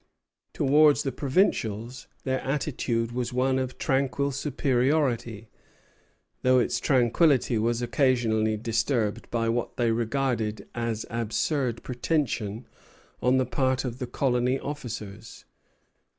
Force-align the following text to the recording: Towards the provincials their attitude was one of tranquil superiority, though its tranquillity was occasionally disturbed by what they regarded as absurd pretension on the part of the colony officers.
Towards 0.53 1.03
the 1.03 1.11
provincials 1.11 2.07
their 2.23 2.41
attitude 2.41 3.11
was 3.11 3.31
one 3.31 3.59
of 3.59 3.77
tranquil 3.77 4.31
superiority, 4.31 5.47
though 6.41 6.57
its 6.57 6.79
tranquillity 6.79 7.59
was 7.59 7.83
occasionally 7.83 8.57
disturbed 8.57 9.29
by 9.29 9.47
what 9.47 9.77
they 9.77 9.91
regarded 9.91 10.67
as 10.73 11.05
absurd 11.11 11.83
pretension 11.83 12.65
on 13.21 13.37
the 13.37 13.45
part 13.45 13.85
of 13.85 13.99
the 13.99 14.07
colony 14.07 14.57
officers. 14.59 15.45